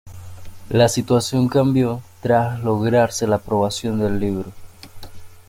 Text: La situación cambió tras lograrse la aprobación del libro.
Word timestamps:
La 0.71 0.89
situación 0.89 1.47
cambió 1.47 2.01
tras 2.23 2.59
lograrse 2.63 3.27
la 3.27 3.35
aprobación 3.35 3.99
del 3.99 4.19
libro. 4.19 4.51